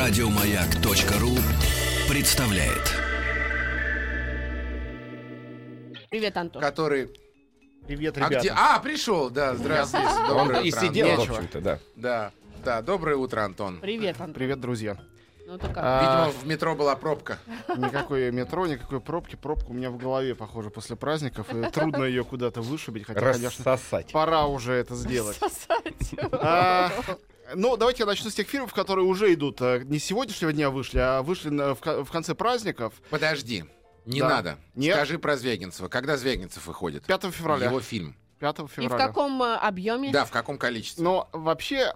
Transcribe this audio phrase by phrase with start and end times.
[0.00, 1.30] Радиомаяк.ру
[2.08, 2.82] представляет.
[6.10, 6.60] Привет, Антон.
[6.62, 7.10] который...
[7.86, 8.38] Привет, А, ребята.
[8.40, 8.50] где...
[8.50, 10.06] а, пришел, да, здравствуйте.
[10.28, 11.28] Доброе Он и утро, сидел, в Антон.
[11.36, 11.78] общем-то, да.
[11.96, 12.32] Да,
[12.64, 13.78] да, доброе утро, Антон.
[13.80, 14.34] Привет, Антон.
[14.34, 14.98] Привет, друзья.
[15.50, 15.78] Ну ты как?
[15.78, 17.38] А, Видимо, в метро была пробка.
[17.76, 19.34] Никакой метро, никакой пробки.
[19.34, 21.52] Пробка у меня в голове, похоже, после праздников.
[21.52, 23.04] И трудно ее куда-то вышибить.
[23.04, 24.12] Хотя, конечно, Рассосать.
[24.12, 25.36] пора уже это сделать.
[25.38, 26.14] Сосать.
[26.32, 26.92] А,
[27.56, 29.60] Ну, давайте я начну с тех фильмов, которые уже идут.
[29.60, 32.94] э, Не с сегодняшнего дня вышли, а вышли на- в в конце праздников.
[33.10, 33.64] Подожди,
[34.06, 34.28] не Да.
[34.28, 34.58] надо.
[34.76, 34.94] Нет.
[34.94, 35.88] Скажи про Звягинцева.
[35.88, 37.04] Когда Звягинцев выходит?
[37.06, 37.66] 5 февраля.
[37.66, 38.14] Его фильм.
[38.38, 39.06] 5 И в февраля.
[39.08, 40.12] каком э, объеме?
[40.12, 41.02] Да, в каком количестве?
[41.02, 41.92] Но вообще,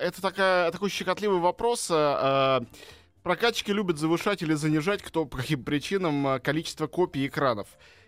[0.00, 1.90] это такая, такой щекотливый вопрос.
[1.90, 2.60] э, э,
[3.22, 7.66] Прокатчики любят завышать или занижать, кто по каким причинам, э, количество копий экранов.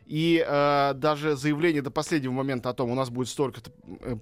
[0.08, 3.60] И э, даже заявление до последнего момента о том, у нас будет столько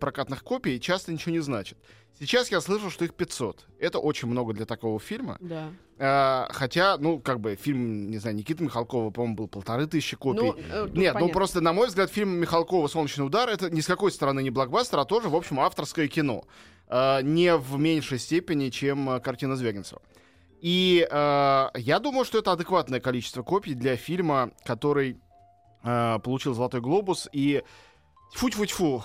[0.01, 1.79] прокатных копий, часто ничего не значит.
[2.19, 3.67] Сейчас я слышал, что их 500.
[3.79, 5.37] Это очень много для такого фильма.
[5.39, 5.71] Да.
[5.99, 10.41] Э, хотя, ну, как бы, фильм, не знаю, Никиты Михалкова, по-моему, был полторы тысячи копий.
[10.41, 11.29] Ну, э, Нет, ну понятно.
[11.29, 14.99] просто, на мой взгляд, фильм Михалкова «Солнечный удар»— это ни с какой стороны не блокбастер,
[14.99, 16.45] а тоже, в общем, авторское кино.
[16.89, 20.01] Э, не в меньшей степени, чем э, картина Звягинцева.
[20.61, 25.19] И э, я думаю, что это адекватное количество копий для фильма, который
[25.87, 27.29] э, получил «Золотой глобус».
[27.33, 27.63] И
[28.35, 29.03] тьфу-тьфу-тьфу,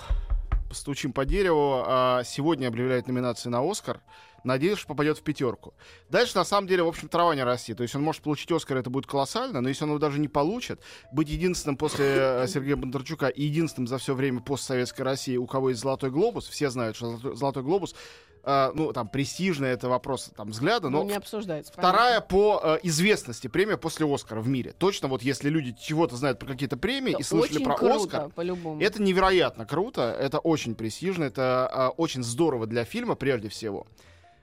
[0.67, 4.01] постучим по дереву, а, сегодня объявляет номинации на «Оскар».
[4.43, 5.73] Надеюсь, что попадет в пятерку.
[6.09, 7.75] Дальше, на самом деле, в общем, трава не расти.
[7.75, 10.27] То есть он может получить Оскар, это будет колоссально, но если он его даже не
[10.27, 15.45] получит, быть единственным после э, Сергея Бондарчука и единственным за все время постсоветской России, у
[15.45, 17.95] кого есть «Золотой глобус», все знают, что «Золотой, «Золотой глобус»,
[18.43, 21.71] э, ну, там, престижный, это вопрос там, взгляда, Ну, но не обсуждается.
[21.73, 22.27] Вторая понятно.
[22.37, 24.73] по э, известности премия после Оскара в мире.
[24.77, 27.95] Точно вот если люди чего-то знают про какие-то премии и Это слышали очень про круто,
[27.95, 28.81] Оскар, по-любому.
[28.81, 33.85] это невероятно круто, это очень престижно, это а, очень здорово для фильма прежде всего.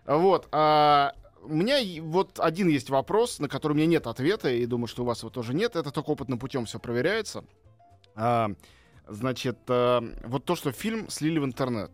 [0.06, 0.48] Вот.
[0.52, 1.12] а,
[1.42, 4.88] у меня и- вот один есть вопрос, на который у меня нет ответа, и думаю,
[4.88, 5.76] что у вас его тоже нет.
[5.76, 7.44] Это только опытным путем все проверяется.
[8.16, 8.50] А,
[9.06, 11.90] значит, а, вот то, что фильм слили в интернет.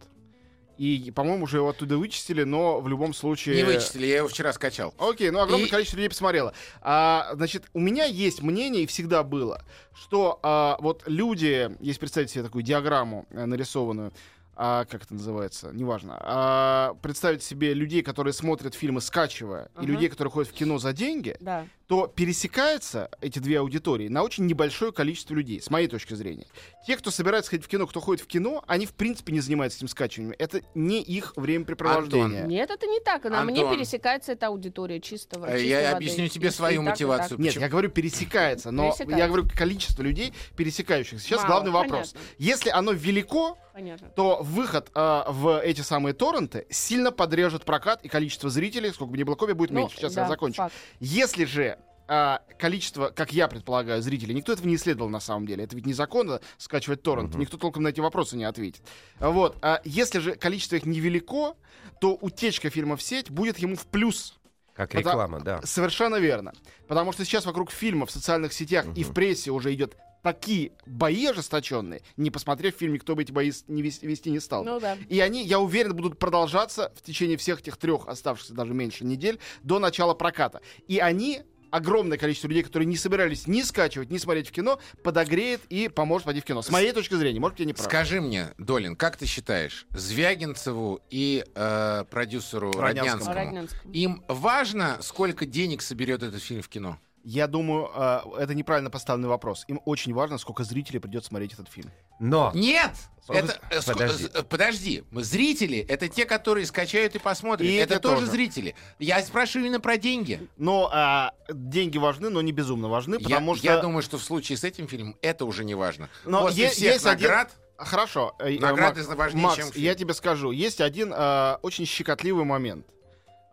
[0.79, 3.57] И, по-моему, уже его оттуда вычистили, но в любом случае...
[3.57, 4.95] Не вычислили, я его вчера скачал.
[4.99, 6.53] Окей, ну огромное И- количество людей посмотрело.
[6.81, 9.65] А, значит, у меня есть мнение, и всегда было,
[9.95, 14.13] что а, вот люди, если представить себе такую диаграмму э, нарисованную,
[14.57, 19.87] а, как это называется, неважно, а, представить себе людей, которые смотрят фильмы скачивая, и Ага.
[19.87, 21.67] людей, которые ходят в кино за деньги, Да.
[21.87, 26.47] то пересекаются эти две аудитории на очень небольшое количество людей, с моей точки зрения.
[26.87, 29.79] Те, кто собирается ходить в кино, кто ходит в кино, они в принципе не занимаются
[29.79, 30.35] этим скачиванием.
[30.39, 32.45] Это не их времяпрепровождение.
[32.47, 33.25] Нет, это не так.
[33.25, 33.77] На мне Антон.
[33.77, 35.47] пересекается эта аудитория чистого.
[35.47, 35.97] Э, чистой я воды.
[35.97, 37.09] объясню тебе И- свою и так, и так.
[37.09, 37.39] мотивацию.
[37.39, 37.63] Нет, Почему?
[37.65, 39.19] я говорю пересекается, но Пересекается.
[39.19, 41.25] я говорю количество людей пересекающихся.
[41.25, 42.13] Сейчас Мало, главный вопрос.
[42.13, 42.31] понятно.
[42.39, 44.09] Если оно велико, Понятно.
[44.11, 49.19] то выход а, в эти самые торренты сильно подрежет прокат и количество зрителей, сколько бы
[49.19, 49.97] ни было копий, будет Ну, меньше.
[49.97, 50.57] Сейчас да, я закончу.
[50.59, 50.75] факт.
[51.01, 55.65] Если же а, количество, как я предполагаю, зрителей, никто этого не исследовал на самом деле.
[55.65, 57.35] Это ведь незаконно скачивать торрент.
[57.35, 58.83] Никто толком на эти вопросы не ответит.
[59.19, 59.57] Вот.
[59.61, 61.55] А если же количество их невелико,
[62.01, 64.39] то утечка фильма в сеть будет ему в плюс.
[64.75, 65.61] Как Потому- реклама, да.
[65.65, 66.53] Совершенно верно.
[66.89, 71.27] Потому что сейчас вокруг фильма в социальных сетях и в прессе уже идет такие бои
[71.27, 74.65] ожесточенные, не посмотрев фильм, никто бы эти бои не вес- вести не стал.
[74.65, 74.97] Ну да.
[75.09, 79.39] И они, я уверен, будут продолжаться в течение всех этих трех оставшихся даже меньше недель
[79.63, 80.63] до начала проката.
[80.89, 85.61] И они огромное количество людей, которые не собирались ни скачивать, ни смотреть в кино, подогреет
[85.69, 86.63] и поможет пойти в кино.
[86.63, 87.85] С моей точки зрения, может, я не прав.
[87.87, 93.35] Скажи мне, Долин, как ты считаешь, Звягинцеву и э, продюсеру Роднянскому.
[93.35, 93.93] Роднянскому, Роднянскому.
[93.93, 96.99] им важно, сколько денег соберет этот фильм в кино?
[97.27, 99.65] Я думаю, э, это неправильно поставленный вопрос.
[99.69, 101.91] Им очень важно, сколько зрителей придет смотреть этот фильм.
[102.21, 102.91] Но Нет!
[103.29, 104.29] Это, э, Подожди.
[104.35, 107.67] э, подожди, мы зрители это те, которые скачают и посмотрят.
[107.67, 108.31] И это эти тоже, тоже.
[108.31, 108.75] зрители.
[108.99, 110.47] Я спрашиваю именно про деньги.
[110.59, 113.65] Но а, деньги важны, но не безумно важны, Я, потому что...
[113.67, 116.11] я думаю, что в случае с этим фильмом это уже не важно.
[116.27, 118.35] Но После е- всех есть один- наград Хорошо.
[118.39, 119.85] э, э, Награды Макс, важнее, Макс, чем фильм.
[119.85, 122.87] я тебе скажу, есть один э, очень щекотливый момент.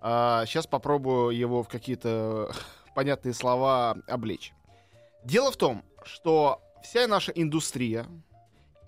[0.01, 2.51] сейчас попробую его в какие-то
[2.95, 4.53] понятные слова облечь.
[5.23, 8.05] Дело в том, что вся наша индустрия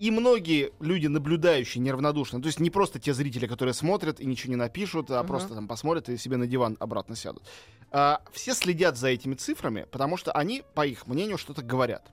[0.00, 4.50] и многие люди, наблюдающие неравнодушно, то есть не просто те зрители, которые смотрят и ничего
[4.50, 5.28] не напишут, а Мгм.
[5.28, 7.44] просто там посмотрят и себе на диван обратно сядут,
[7.92, 12.10] а, все следят за этими цифрами, потому что они, по их мнению, что-то говорят.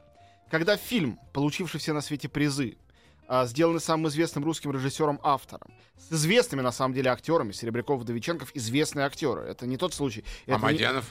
[0.51, 2.77] Когда фильм, получивший все на свете призы,
[3.27, 9.05] а, сделанный самым известным русским режиссером-автором, с известными, на самом деле, актерами, Серебряков, Вдовиченков, известные
[9.05, 9.41] актеры.
[9.43, 10.23] Это не тот случай.
[10.45, 11.01] Это не-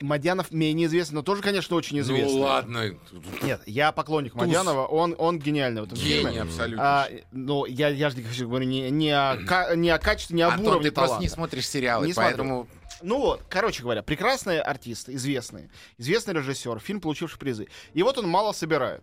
[0.00, 2.32] Мадьянов менее известный, но тоже, конечно, очень известный.
[2.34, 2.96] Ну ладно.
[3.42, 4.42] Нет, я поклонник Туз.
[4.42, 6.42] Мадьянова, он, он гениальный в этом Гений фильме.
[6.42, 6.84] абсолютно.
[6.84, 10.68] А, ну, я, я же говорю не, не, о, не о качестве, не об Антон,
[10.68, 11.22] уровне ты просто таланта.
[11.22, 12.36] не смотришь сериалы, Не смотрю.
[12.36, 12.68] поэтому...
[13.02, 17.68] Ну вот, короче говоря, прекрасные артисты, известные, известный режиссер, фильм, получивший призы.
[17.92, 19.02] И вот он мало собирает.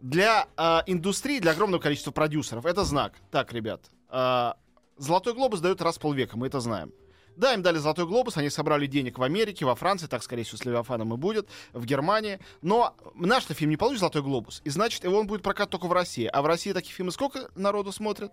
[0.00, 3.14] Для а, индустрии, для огромного количества продюсеров, это знак.
[3.30, 4.56] Так, ребят, а,
[4.98, 6.92] Золотой глобус дают раз в полвека, мы это знаем.
[7.38, 10.58] Да, им дали Золотой глобус, они собрали денег в Америке, во Франции, так, скорее всего,
[10.58, 12.40] с Левиафаном и будет, в Германии.
[12.62, 15.92] Но наш-то фильм не получит Золотой глобус, и значит, его он будет прокат только в
[15.92, 16.26] России.
[16.26, 18.32] А в России такие фильмы сколько народу смотрят?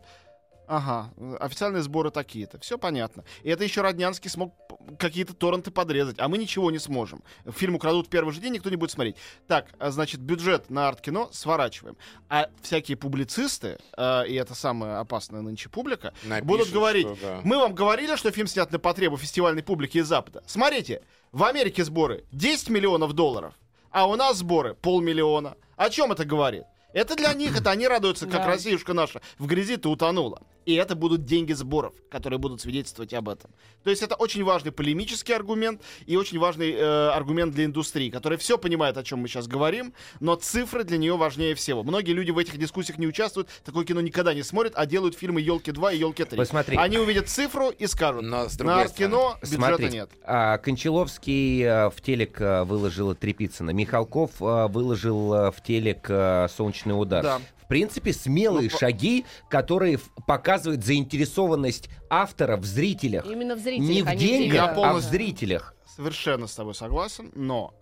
[0.68, 2.60] Ага, э, официальные сборы такие-то.
[2.60, 3.24] Все понятно.
[3.44, 4.54] И это еще Роднянский смог
[4.98, 7.24] какие-то торренты подрезать, а мы ничего не сможем.
[7.50, 9.16] Фильм украдут в первый же день, никто не будет смотреть.
[9.48, 11.98] Так, а, значит, бюджет на арт-кино сворачиваем.
[12.30, 17.42] А всякие публицисты, э, и это самая опасная нынче публика, Напишут, будут говорить, что да.
[17.44, 20.44] мы вам говорили, что фильм снят на потребу фестивальной публики из Запада.
[20.46, 21.02] Смотрите,
[21.32, 23.54] в Америке сборы 10 миллионов долларов,
[23.92, 25.56] а у нас сборы полмиллиона.
[25.76, 26.64] О чем это говорит?
[26.96, 28.48] Это для них, это они радуются, как Да.
[28.48, 30.42] Россиюшка наша в грязи-то утонула.
[30.66, 33.52] И это будут деньги сборов, которые будут свидетельствовать об этом.
[33.84, 38.40] То есть это очень важный полемический аргумент и очень важный э, аргумент для индустрии, которая
[38.40, 41.84] все понимает, о чем мы сейчас говорим, но цифры для нее важнее всего.
[41.84, 45.42] Многие люди в этих дискуссиях не участвуют, такое кино никогда не смотрят, а делают фильмы
[45.42, 46.36] «Елки 2» и «Елки 3».
[46.36, 46.78] Посмотри.
[46.78, 50.10] Они увидят цифру и скажут, Но с на кино бюджета Смотрите, нет.
[50.24, 56.48] а, Кончаловский а, в телек а, выложил Трепицына, Михалков а, выложил а, в телек а,
[56.48, 57.24] «Солнечный удар».
[57.24, 57.42] Да.
[57.66, 63.26] В принципе, смелые Ну, шаги, которые показывают заинтересованность автора в зрителях.
[63.26, 65.74] Именно в зрителях, Не в а не в деньгах, Я а в зрителях.
[65.96, 67.74] Совершенно с тобой согласен, но,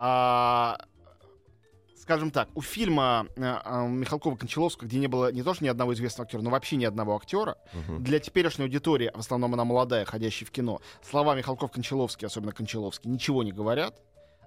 [0.00, 0.76] а,
[2.02, 5.94] скажем так, у фильма а, а, Михалкова-Кончаловского, где не было не то что ни одного
[5.94, 8.02] известного актера, но вообще ни одного актера, Мгм.
[8.02, 13.44] для теперешней аудитории, в основном она молодая, ходящая в кино, слова Михалков-Кончаловский, особенно Кончаловский, ничего
[13.44, 14.00] не говорят.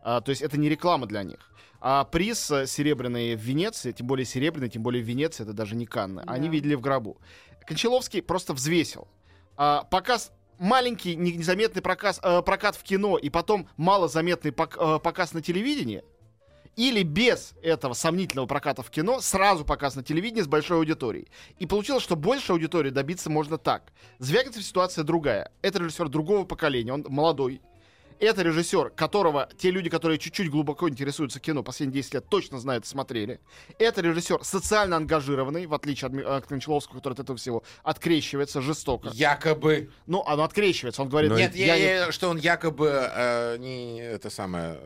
[0.03, 1.37] А, то есть это не реклама для них.
[1.79, 5.75] А приз э, серебряный в Венеции, тем более серебряный, тем более в Венеции, это даже
[5.75, 6.53] не Канны, они Да.
[6.53, 7.17] видели в гробу.
[7.65, 9.07] Кончаловский просто взвесил.
[9.57, 14.99] А, показ маленький, не- незаметный проказ, э, прокат в кино и потом малозаметный пок- э,
[14.99, 16.03] показ на телевидении,
[16.75, 21.27] или без этого сомнительного проката в кино сразу показ на телевидении с большой аудиторией.
[21.59, 23.91] И получилось, что больше аудитории добиться можно так.
[24.19, 25.51] Звягинцев ситуация другая.
[25.61, 27.61] Это режиссер другого поколения, он молодой.
[28.21, 32.85] Это режиссер, которого те люди, которые чуть-чуть глубоко интересуются кино, последние 10 лет точно знают
[32.85, 33.39] и смотрели.
[33.79, 39.09] Это режиссер социально ангажированный, в отличие от, от Кончаловского, который от этого всего открещивается жестоко.
[39.11, 39.89] Якобы.
[40.05, 41.01] Ну, оно открещивается.
[41.01, 44.79] Он говорит, Нет, я, не- я- что он якобы э, не это самое.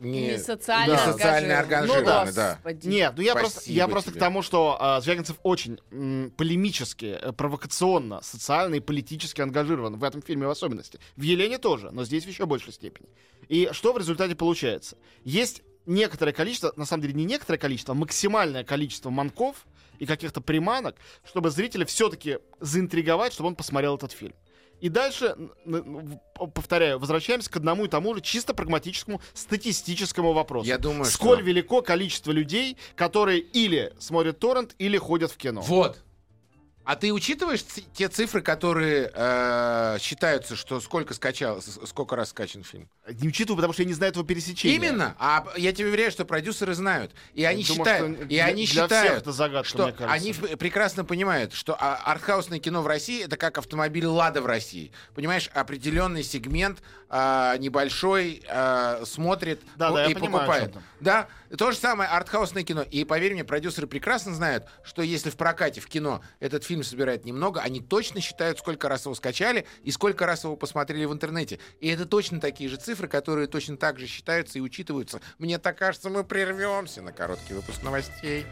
[0.00, 1.98] Не, Не социально не социально ангажированный.
[2.00, 2.54] ангажированный, Ну да.
[2.54, 2.88] Господи.
[2.88, 7.18] Нет, ну я просто, Спасибо я просто к тому, что а, Звягинцев очень м, полемически,
[7.20, 10.98] э, провокационно, социально и политически ангажирован в этом фильме в особенности.
[11.16, 13.08] В Елене тоже, но здесь в еще большей степени.
[13.48, 14.96] И что в результате получается?
[15.24, 19.66] Есть некоторое количество, на самом деле не некоторое количество, а максимальное количество манков
[19.98, 24.34] и каких-то приманок, чтобы зрителя все-таки заинтриговать, чтобы он посмотрел этот фильм.
[24.82, 25.36] И дальше,
[26.54, 30.66] повторяю, возвращаемся к одному и тому же чисто прагматическому статистическому вопросу.
[30.68, 35.60] Я думаю, Сколь что- велико количество людей, которые или смотрят торрент, или ходят в кино.
[35.60, 36.02] Вот.
[36.84, 37.64] А ты учитываешь
[37.94, 42.88] те цифры, которые э, считаются, что сколько скачал, сколько раз скачан фильм?
[43.08, 44.76] Не учитываю, потому что я не знаю этого пересечения.
[44.76, 45.14] Именно.
[45.18, 47.12] А я тебе уверяю, что продюсеры знают.
[47.34, 49.92] И они думаю, считают, что и для- они для считают, всех это загадка, что мне
[49.92, 50.12] кажется.
[50.12, 54.90] они прекрасно понимают, что а, артхаусное кино в России это как автомобиль Лада в России.
[55.14, 56.82] Понимаешь, определенный сегмент
[57.14, 60.74] а, небольшой а, смотрит Да, ну, да, и понимаю, покупает.
[61.00, 61.28] Да,
[61.58, 62.82] то же самое артхаусное кино.
[62.82, 67.26] И поверь мне, продюсеры прекрасно знают, что если в прокате в кино этот фильм собирает
[67.26, 71.58] немного, они точно считают, сколько раз его скачали и сколько раз его посмотрели в интернете.
[71.80, 75.20] И это точно такие же цифры, которые точно так же считаются и учитываются.
[75.38, 78.46] Мне так кажется, мы прервемся на короткий выпуск новостей.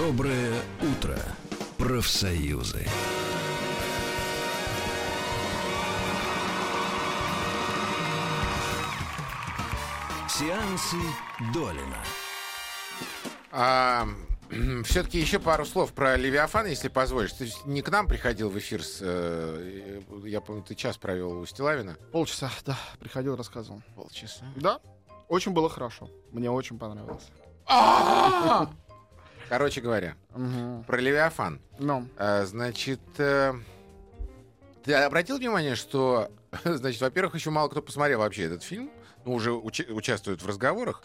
[0.00, 1.18] Доброе утро,
[1.76, 2.86] профсоюзы.
[10.26, 10.96] Сеансы
[11.52, 11.98] Долина.
[13.52, 14.08] А,
[14.84, 17.34] все-таки еще пару слов про Левиафан, если позволишь.
[17.34, 19.00] Ты не к нам приходил в эфир с...
[19.02, 21.98] э, я помню, ты час провел у Стилавина.
[22.10, 23.82] Полчаса, да, приходил, рассказывал.
[23.94, 24.46] Полчаса.
[24.56, 24.80] Да,
[25.28, 26.08] очень было хорошо.
[26.32, 27.28] Мне очень понравилось.
[29.50, 30.84] Короче говоря, Мгм.
[30.84, 31.60] про Левиафан.
[31.80, 33.52] Ну, А, значит, э,
[34.84, 36.30] ты обратил внимание, что,
[36.64, 38.90] значит, во-первых, еще мало кто посмотрел вообще этот фильм,
[39.24, 41.02] ну, уже уча- участвует в разговорах,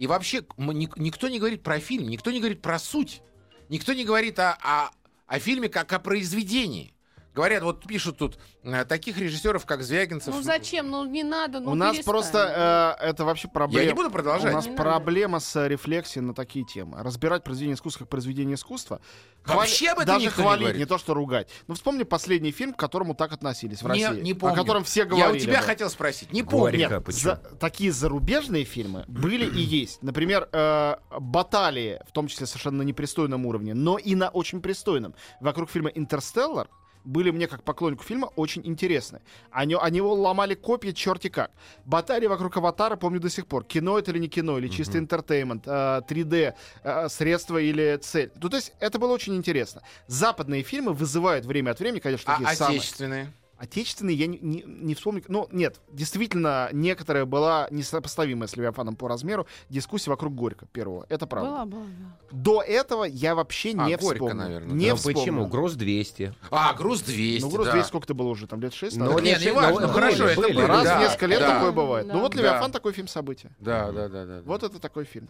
[0.00, 3.22] и вообще никто не говорит про фильм, никто не говорит про суть,
[3.68, 4.90] никто не говорит о, о,
[5.28, 6.93] о фильме как о произведении.
[7.34, 10.32] Говорят, вот пишут тут э, таких режиссеров, как Звягинцев.
[10.32, 10.88] Ну зачем?
[10.88, 11.58] Ну не надо.
[11.58, 12.12] Ну, У нас перестань.
[12.12, 13.82] просто э, это вообще проблема.
[13.82, 14.52] Я не буду продолжать.
[14.52, 14.82] У нас Не надо.
[14.82, 17.02] проблема с э, рефлексией на такие темы.
[17.02, 19.00] Разбирать произведение искусства как произведение искусства.
[19.44, 20.78] Вообще об этом даже никто не хвалить, говорит.
[20.78, 21.48] не то что ругать.
[21.66, 24.22] Ну вспомни последний фильм, к которому так относились в не, России.
[24.22, 24.54] не помню.
[24.54, 25.36] О котором все Я говорили.
[25.38, 25.66] у тебя бы.
[25.66, 26.32] хотел спросить.
[26.32, 26.88] Не помню.
[26.88, 27.02] Горько.
[27.04, 30.02] Нет, за- такие зарубежные фильмы были и есть.
[30.04, 35.14] Например, э, баталии, в том числе совершенно на непристойном уровне, но и на очень пристойном.
[35.40, 36.68] Вокруг фильма «Интерстеллар»
[37.04, 39.20] были мне, как поклоннику фильма, очень интересны.
[39.50, 41.50] Они, они его ломали копья черти как.
[41.84, 43.64] Баталии вокруг «Аватара» помню до сих пор.
[43.64, 48.32] Кино это или не кино, или чистый entertainment, э, 3D, э, средство или цель.
[48.40, 49.82] Ну, то есть это было очень интересно.
[50.06, 52.78] Западные фильмы вызывают время от времени, конечно, А такие самые...
[52.78, 53.32] отечественные?
[53.64, 55.22] Отечественные я не, не, не вспомню.
[55.28, 61.06] Ну, нет, действительно, некоторая была несопоставимая с Левиафаном по размеру дискуссия вокруг Горько первого.
[61.08, 61.50] Это правда.
[61.50, 62.26] Была, была, да.
[62.30, 64.34] До этого я вообще А, не Горько, вспомню.
[64.34, 65.18] наверное, Не Ну, вспомню.
[65.18, 65.46] почему?
[65.46, 66.34] Груз 200.
[66.50, 67.72] А, груз 200, Ну, груз да.
[67.72, 68.46] 200 сколько это было уже?
[68.46, 68.96] Там лет 6?
[68.98, 70.52] Ну, нет, не- важно, ну, хорошо, были, это были.
[70.56, 70.66] было.
[70.66, 71.54] Раз да, в несколько лет да.
[71.54, 72.06] такое бывает.
[72.06, 72.12] Да.
[72.14, 72.38] Ну вот Да.
[72.38, 73.50] Левиафан такой фильм события.
[73.60, 74.42] Да, да, да, да.
[74.44, 75.28] Вот это такой фильм.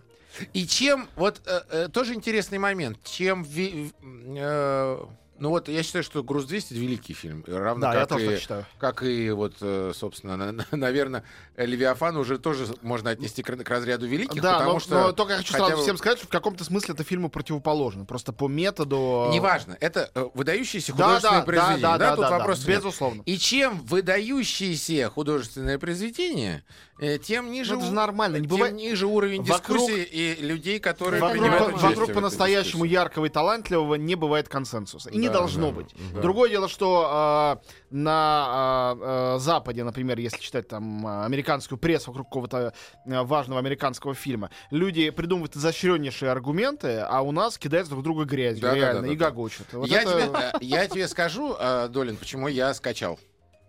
[0.52, 4.98] И чем, вот э, э, тоже интересный момент, чем, ви- э,
[5.38, 8.28] ну вот я считаю, что «Груз 200»— великий фильм, равно Да, я как, тоже и,
[8.30, 8.66] так считаю.
[8.78, 11.24] как и вот, э, собственно, на- на- наверное,
[11.56, 14.94] «Левиафан» уже тоже можно отнести к, к разряду великих, Да, потому но, что...
[14.94, 18.04] но только я хочу хотя сразу всем сказать, что в каком-то смысле это фильму противоположно.
[18.04, 19.28] Просто по методу...
[19.32, 22.78] Неважно, это э, выдающееся Да, художественное да, произведение, да, да, Тут да, да, вопросов нет.
[22.78, 23.22] безусловно.
[23.26, 26.64] И чем выдающееся художественное произведение,
[26.98, 30.42] э, тем ниже, Ну, это же нормально, не тем бывает- ниже уровень Вокруг- дискуссии и
[30.42, 35.10] людей, которые Вокруг, вокруг по-настоящему яркого и талантливого не бывает консенсуса.
[35.10, 35.94] И не Да, должно да, быть.
[36.14, 36.20] да.
[36.20, 42.72] Другое дело, что а, на а, Западе, например, если читать там американскую прессу вокруг какого-то
[43.06, 48.74] важного американского фильма, люди придумывают изощреннейшие аргументы, а у нас кидают друг друга грязью, Да,
[48.74, 49.72] реально, да, да, и гогочут.
[49.72, 53.18] Вот я, это- тебе, э, я тебе скажу, э, Долин, почему я скачал.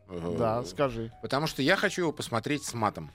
[0.10, 1.12] Э, Да, скажи.
[1.22, 3.12] Потому что я хочу его посмотреть с матом.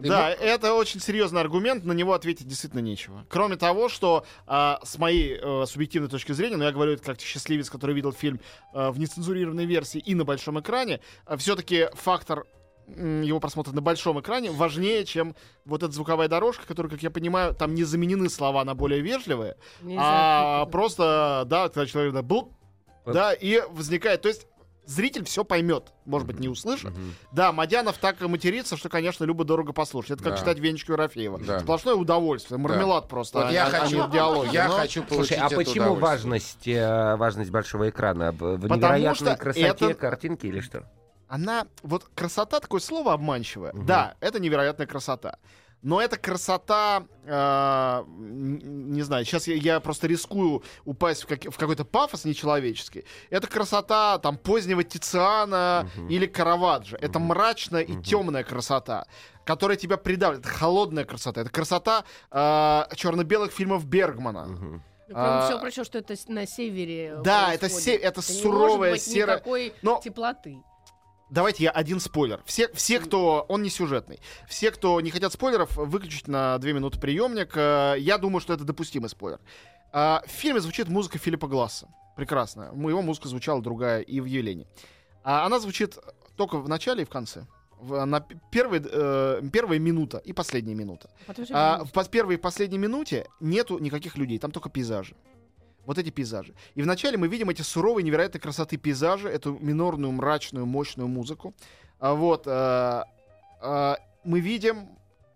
[0.00, 3.24] Ты Да, мо- это очень серьезный аргумент, на него ответить действительно нечего.
[3.28, 7.20] Кроме того, что а, с моей э, субъективной точки зрения, но я говорю это как
[7.20, 8.40] счастливец, который видел фильм
[8.72, 11.00] э, в нецензурированной версии и на большом экране,
[11.36, 12.44] все-таки фактор
[12.86, 15.34] его просмотра на большом экране важнее, чем
[15.64, 19.56] вот эта звуковая дорожка, которая, как я понимаю, там не заменены слова на более вежливые,
[19.80, 20.02] Нельзя.
[20.02, 22.22] а просто, да, когда человек да,
[23.04, 23.14] Вот.
[23.14, 24.46] да, и возникает, то есть
[24.86, 27.14] зритель все поймет, может быть, не услышит, Мгм.
[27.32, 30.12] да, Мадянов так матерится, что, конечно, любо-дорого послушать.
[30.12, 30.38] Это как Да.
[30.40, 31.38] читать Венечку Ерофеева.
[31.38, 31.60] Да.
[31.60, 34.54] Сплошное удовольствие, мармелад просто, Вот а, я а- а хочу, не диалоги.
[34.54, 38.32] я Но хочу получить Слушай, а это почему важность, э, важность большого экрана?
[38.32, 40.84] В, Потому невероятной красоте это- картинки или что?
[41.28, 43.72] Она, вот красота, такое слово обманчивое.
[43.72, 43.86] Мгм.
[43.86, 45.38] Да, это невероятная красота.
[45.84, 51.56] Но эта красота, э, не знаю, сейчас я, я просто рискую упасть в, как- в
[51.58, 53.04] какой-то пафос нечеловеческий.
[53.28, 56.96] Это красота там позднего Тициана или Караваджо.
[57.00, 59.06] Это мрачная и темная красота,
[59.44, 60.46] которая тебя придавливает.
[60.46, 61.42] Это холодная красота.
[61.42, 64.80] Это красота э, черно-белых фильмов Бергмана.
[65.06, 67.84] Да, Кроме а, всего прочего, что это на севере Да, это происходит.
[67.84, 70.62] се- это не суровая серая- никакой Но- теплоты.
[71.34, 72.40] Давайте я один спойлер.
[72.46, 73.44] Все, все, кто...
[73.48, 74.20] Он не сюжетный.
[74.48, 77.56] Все, кто не хотят спойлеров, выключить на две минуты приемник.
[77.56, 79.40] Э, Я думаю, что это допустимый спойлер.
[79.92, 81.88] А, В фильме звучит музыка Филиппа Гласса.
[82.16, 82.70] Прекрасно.
[82.72, 84.66] Его музыка звучала другая и в Елене.
[85.24, 85.98] А Она звучит
[86.36, 87.46] только в начале и в конце.
[87.82, 91.10] На п- первой, э, первая минута и последняя минута.
[91.50, 95.16] А в первой и последней минуте нету никаких людей, там только пейзажи.
[95.86, 96.54] Вот эти пейзажи.
[96.74, 101.54] И вначале мы видим эти суровые, невероятной красоты пейзажи, эту минорную, мрачную, мощную музыку.
[101.98, 103.04] А вот а,
[103.60, 104.88] а, мы видим,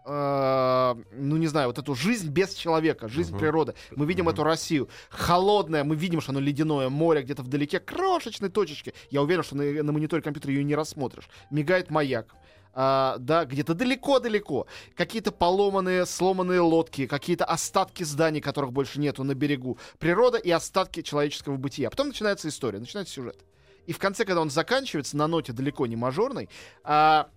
[0.05, 3.40] а, ну не знаю, вот эту жизнь без человека, жизнь Мгм.
[3.40, 3.75] природы.
[3.95, 4.33] Мы видим Мгм.
[4.35, 4.88] эту Россию.
[5.11, 8.95] Холодное, мы видим, что оно ледяное море где-то вдалеке, крошечной точечки.
[9.11, 11.28] Я уверен, что на, на мониторе компьютера ее не рассмотришь.
[11.50, 12.35] Мигает маяк.
[12.73, 14.67] А, да, где-то далеко-далеко.
[14.95, 19.79] Какие-то поломанные, сломанные лодки, какие-то остатки зданий, которых больше нету на берегу.
[19.99, 21.91] Природа и остатки человеческого бытия.
[21.91, 23.45] Потом начинается история, начинается сюжет.
[23.87, 26.49] И в конце, когда он заканчивается на ноте далеко не мажорной,
[26.85, 27.31] а,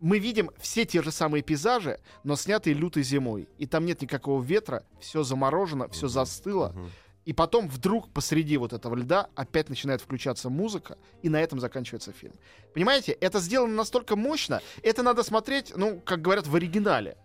[0.00, 3.48] мы видим все те же самые пейзажи, но снятые лютой зимой.
[3.56, 6.72] И там нет никакого ветра, все заморожено, все застыло.
[6.74, 6.90] Мгм.
[7.24, 12.12] И потом вдруг посреди вот этого льда опять начинает включаться музыка, и на этом заканчивается
[12.12, 12.34] фильм.
[12.74, 17.16] Понимаете, это сделано настолько мощно, это надо смотреть, ну, как говорят, в оригинале.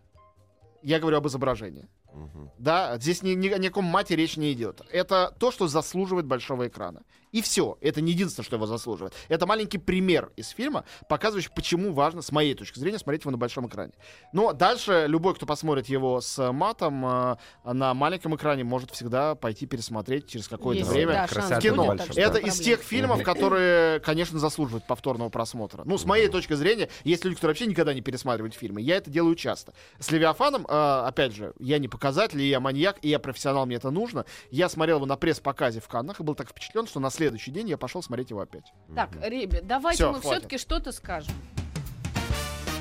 [0.82, 1.88] Я говорю об изображении.
[2.14, 2.50] Мгм.
[2.58, 4.82] Да, здесь ни, ни о никаком мате речь не идет.
[4.92, 7.04] Это то, что заслуживает большого экрана.
[7.32, 7.78] И все.
[7.82, 9.14] Это не единственное, что его заслуживает.
[9.28, 13.38] Это маленький пример из фильма, показывающий, почему важно, с моей точки зрения, смотреть его на
[13.38, 13.94] большом экране.
[14.34, 19.66] Но дальше любой, кто посмотрит его с матом э, на маленьком экране, может всегда пойти
[19.68, 21.86] пересмотреть через какое-то Есть время красота шанс кино.
[21.86, 22.50] будет, так что Это проблем.
[22.50, 25.84] из тех фильмов, которые, конечно, заслуживают повторного просмотра.
[25.86, 28.82] Ну, с моей точки зрения, есть люди, которые вообще никогда не пересматривают фильмы.
[28.82, 29.74] Я это делаю часто.
[30.00, 33.92] С Левиафаном, э, опять же, я не показатель, я маньяк, и я профессионал, мне это
[33.92, 34.26] нужно.
[34.52, 37.70] Я смотрел его на пресс-показе в Каннах и был так впечатлен, что на следующий день
[37.70, 38.72] я пошел смотреть его опять.
[38.96, 40.38] Так, ребят, давайте Всё, мы хватит.
[40.40, 41.34] все-таки что-то скажем.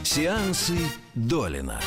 [0.05, 0.77] Сеансы
[1.15, 1.81] Долина.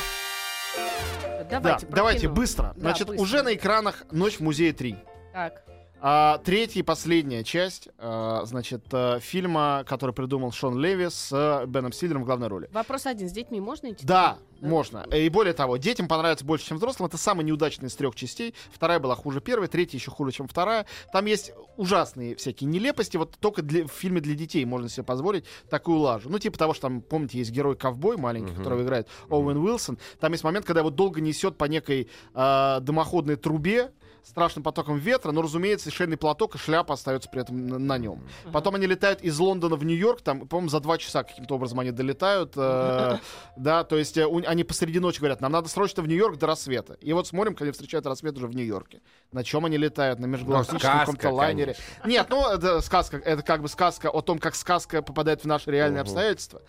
[1.50, 2.34] Давайте, да, давайте кино.
[2.34, 2.64] быстро.
[2.76, 3.24] Да, Значит, быстро.
[3.24, 4.96] уже на экранах «Ночь в музее 3».
[5.34, 5.64] Так,
[6.04, 11.68] А, третья и последняя часть, а, значит, э, фильма, который придумал Шон Леви с э,
[11.68, 12.68] Беном Стиллером в главной роли.
[12.74, 13.30] вопрос один.
[13.30, 14.04] С детьми можно идти?
[14.04, 14.68] Да, Да.
[14.68, 15.06] можно.
[15.14, 17.06] И более того, детям понравится больше, чем взрослым.
[17.08, 18.56] Это самый неудачный из трех частей.
[18.74, 20.88] Вторая была хуже первой, третья еще хуже, чем вторая.
[21.14, 23.18] Там есть ужасные всякие нелепости.
[23.18, 26.30] Вот только для, в фильме для детей можно себе позволить такую лажу.
[26.32, 28.58] Ну, типа того, что там, помните, есть герой-ковбой маленький, Мгм.
[28.58, 30.00] которого играет Оуэн Уилсон.
[30.20, 33.92] Там есть момент, когда его долго несет по некой а, дымоходной трубе,
[34.24, 37.98] страшным потоком ветра, но, разумеется, и шейный платок и шляпа остаются при этом на, на
[37.98, 38.22] нем.
[38.54, 41.92] Потом они летают из Лондона в Нью-Йорк, там, по-моему, за два часа каким-то образом они
[41.92, 43.18] долетают, э,
[43.58, 46.48] да, то есть э, у- они посреди ночи говорят, нам надо срочно в Нью-Йорк до
[46.48, 46.94] рассвета.
[47.02, 49.02] И вот смотрим, когда встречают рассвет уже в Нью-Йорке.
[49.32, 50.20] На чем они летают?
[50.20, 51.76] На межгалактическом сказка, каком-то лайнере.
[52.06, 55.72] Нет, ну, это сказка, это как бы сказка о том, как сказка попадает в наши
[55.72, 56.10] реальные Мгм.
[56.10, 56.62] обстоятельства.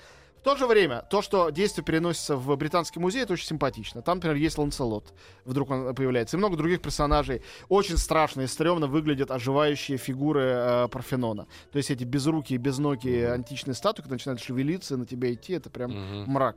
[0.43, 4.03] В то же время, то, что действие переносится в Британский музей, это очень симпатично.
[4.03, 5.15] Там, например, есть Ланселот.
[5.45, 6.37] Вдруг он появляется.
[6.37, 7.43] И много других персонажей.
[7.69, 11.47] Очень страшно и стрёмно выглядят оживающие фигуры э, Парфенона.
[11.71, 15.71] То есть эти безрукие, безногие античные статуи, когда начинают шевелиться и на тебя идти, это
[15.71, 15.93] прям
[16.27, 16.57] мрак.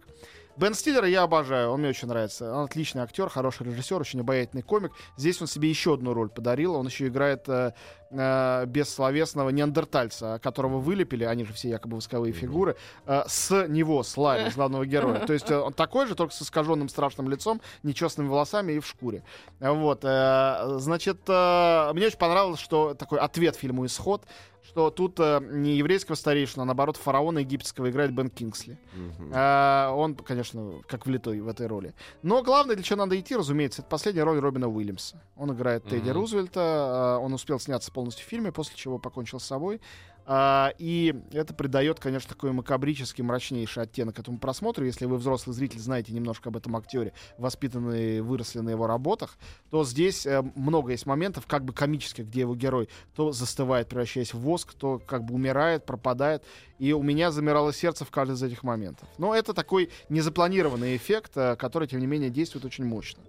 [0.58, 2.54] Бен Стиллера я обожаю, он мне очень нравится.
[2.54, 4.92] Он отличный актер, хороший режиссер, очень обаятельный комик.
[5.18, 6.76] Здесь он себе еще одну роль подарил.
[6.76, 7.74] Он еще играет э,
[8.10, 14.16] э, бессловесного неандертальца, которого вылепили, они же все якобы восковые фигуры, э, с него, с
[14.16, 15.20] Ларри, с главного героя.
[15.28, 18.88] То есть э, он такой же, только с искаженным страшным лицом, нечестными волосами и в
[18.88, 19.24] шкуре.
[19.60, 24.24] Вот, э, значит, э, мне очень понравилось, что такой ответ фильму «Исход»,
[24.68, 28.78] что тут э, не еврейского старейшина, а наоборот фараона египетского играет Бен Кингсли.
[28.94, 29.32] Мгм.
[29.34, 31.94] А, он, конечно, как влитой в этой роли.
[32.24, 35.22] Но главное, для чего надо идти, разумеется, это последняя роль Робина Уильямса.
[35.36, 36.14] Он играет Тедди Мгм.
[36.20, 36.62] Рузвельта.
[36.62, 39.82] а, Он успел сняться полностью в фильме, после чего покончил с собой.
[40.27, 44.85] А, И это придает, конечно, такой макабрический, мрачнейший оттенок этому просмотру.
[44.85, 49.38] Если вы взрослый зритель, знаете немножко об этом актере, воспитанные, выросли на его работах,
[49.70, 54.33] то здесь э, много есть моментов, как бы комических, где его герой то застывает, превращаясь
[54.33, 56.44] в воск, то как бы умирает, пропадает.
[56.79, 59.07] И у меня замирало сердце в каждый из этих моментов.
[59.20, 63.22] Но это такой незапланированный эффект, э, который, тем не менее, действует очень мощно.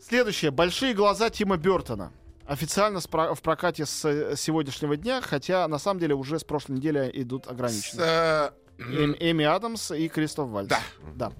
[0.00, 0.50] Следующее.
[0.50, 2.12] «Большие глаза» Тима Бертона.
[2.52, 6.76] Официально с в прокате с э, сегодняшнего дня, хотя на самом деле уже с прошлой
[6.76, 8.06] недели идут С, ограниченные.
[8.06, 10.68] э, Эм- Эми Адамс и Кристоф Вальц.
[10.68, 10.80] Да.
[11.14, 11.32] Да.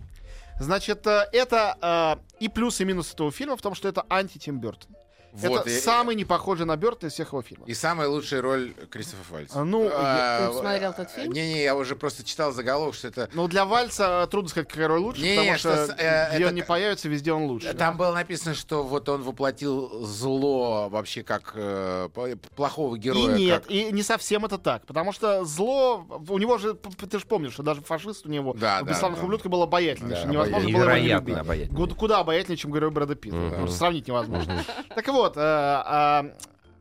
[0.58, 1.76] Значит, э, это
[2.22, 4.96] э, и плюс, и минус этого фильма в том, что это анти-Тим Бертон.
[5.32, 7.68] Вот, это и, самый не похожий на Бертона из всех его фильмов.
[7.68, 9.60] и самая лучшая роль Кристофа Вальца.
[9.60, 11.32] А, ну, А, Ты смотрел этот фильм?
[11.32, 13.28] Не-не, я уже просто читал заголовок, что это...
[13.32, 16.38] Ну, для Вальца э, трудно сказать, какая роль лучше, Не, потому что что, э, где
[16.44, 17.72] это он не появится, везде он лучше.
[17.74, 22.08] Там было написано, что вот он воплотил зло вообще как э,
[22.54, 23.36] плохого И героя.
[23.36, 27.24] нет, как- и не совсем это так, потому что зло, у него же, ты же
[27.26, 29.26] помнишь, что даже фашист у него Да, в да, «Бесславных да.
[29.26, 31.40] ублюдках» был обаятельный, Да, невозможно было его не Невероятно любить.
[31.40, 31.94] обаятельный.
[31.94, 33.50] Куда обаятельнее, чем герой Брэда Питта.
[33.66, 34.64] Что Сравнить невозможно.
[34.94, 36.34] Так вот, э, а,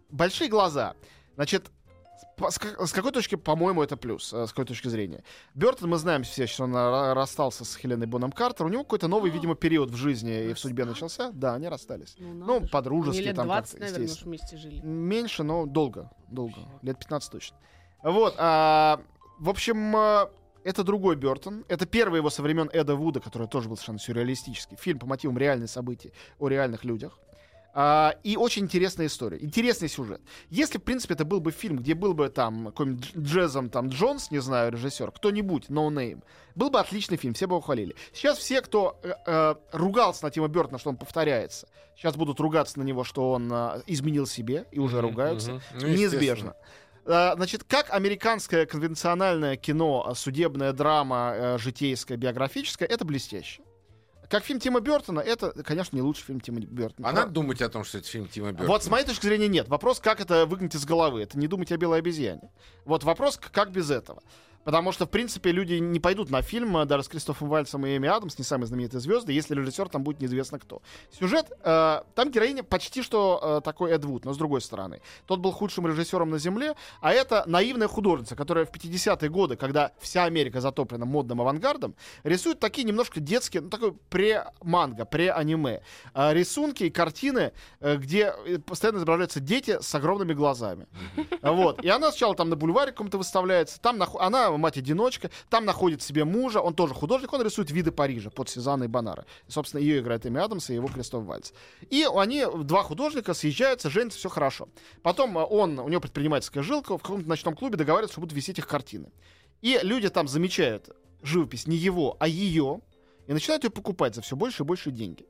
[0.09, 0.95] большие глаза.
[1.35, 1.71] Значит,
[2.49, 5.23] с какой точки, по-моему, это плюс, э, с какой точки зрения?
[5.53, 8.65] Бертон, мы знаем все, что он ра- расстался с Хеленой Боном Картер.
[8.65, 11.31] У него какой-то новый, видимо, период в жизни и в судьбе начался.
[11.31, 12.15] Да, они расстались.
[12.17, 14.29] Ну, Ну, по-дружески там 20, как-то, естественно.
[14.29, 14.81] вместе жили.
[14.81, 16.09] Меньше, но долго.
[16.29, 16.55] Долго.
[16.81, 17.57] Лет 15 точно.
[18.03, 18.33] Вот.
[18.37, 18.99] а,
[19.39, 20.29] в общем, а,
[20.63, 21.63] это другой Бертон.
[21.67, 24.77] Это первый его со времен Эда Вуда, который тоже был совершенно сюрреалистический.
[24.77, 27.19] Фильм по мотивам реальных событий о реальных людях.
[27.73, 29.37] А, и очень интересная история.
[29.41, 30.21] Интересный сюжет.
[30.49, 33.87] Если, в принципе, это был бы фильм, где был бы там какой-нибудь Дж- Джезом там
[33.87, 36.21] Джонс, не знаю, режиссер, кто-нибудь, no name,
[36.55, 37.95] был бы отличный фильм, все бы его хвалили.
[38.13, 42.77] Сейчас все, кто э, э, ругался на Тима Бертона, что он повторяется, сейчас будут ругаться
[42.77, 45.53] на него, что он э, изменил себе, и уже ругаются.
[45.53, 45.61] Мгм.
[45.79, 46.55] Ну, Неизбежно.
[47.05, 53.61] А, Значит, как американское конвенциональное кино, судебная драма, житейская, биографическая, это блестяще.
[54.31, 57.09] Как фильм Тима Бертона, это, конечно, не лучший фильм Тима Бертона.
[57.09, 58.69] А надо думать о том, что это фильм Тима Бертона.
[58.69, 59.67] Вот с моей точки зрения нет.
[59.67, 61.21] Вопрос, как это выгнать из головы.
[61.21, 62.49] Это не думать о белой обезьяне.
[62.85, 64.23] Вот вопрос, как без этого.
[64.63, 67.97] Потому что, в принципе, люди не пойдут на фильм э, даже с Кристофом Вальцем и
[67.97, 70.81] Эми Адамс, не самые знаменитые звезды, если режиссер там будет неизвестно кто.
[71.11, 75.01] Сюжет, э, там героиня почти что э, такой Эд Вуд, но с другой стороны.
[75.25, 79.91] Тот был худшим режиссером на Земле, а это наивная художница, которая в 50-е годы, когда
[79.99, 85.81] вся Америка затоплена модным авангардом, рисует такие немножко детские, ну такой пре-манго, пре-аниме.
[86.13, 90.87] Э, рисунки и картины, э, где э, постоянно изображаются дети с огромными глазами.
[91.41, 91.83] Вот.
[91.83, 96.59] И она сначала там на бульваре каком-то выставляется, там она мать-одиночка, там находит себе мужа,
[96.59, 99.25] он тоже художник, он рисует виды Парижа под Сезанной Бонара.
[99.47, 101.51] И, собственно, ее играет Эми Адамс и его Кристоф Вальц.
[101.89, 104.69] И они, два художника, съезжаются, женятся, все хорошо.
[105.01, 108.59] Потом э, он, у него предпринимательская жилка, в каком-то ночном клубе договариваются, что будут висеть
[108.59, 109.11] их картины.
[109.61, 110.89] И люди там замечают
[111.23, 112.81] живопись не его, а ее,
[113.27, 115.25] и начинают ее покупать за все больше и больше деньги.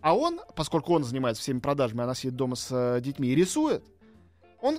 [0.00, 3.84] А он, поскольку он занимается всеми продажами, она сидит дома с э, детьми и рисует,
[4.60, 4.78] он,